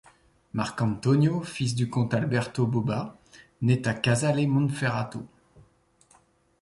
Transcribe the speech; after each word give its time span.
Marcantonio 0.53 1.43
fils 1.43 1.75
du 1.75 1.87
comte 1.87 2.15
Alberto 2.15 2.65
Bobba 2.65 3.19
nait 3.61 3.87
à 3.87 3.93
Casale 3.93 4.47
Monferrato. 4.47 5.27